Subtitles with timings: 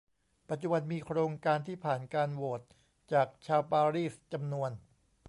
[0.49, 2.61] ปัจจุบันมีโครงการที่ผ่านการโหวต
[3.13, 4.71] จากชาวปารีสจำนวน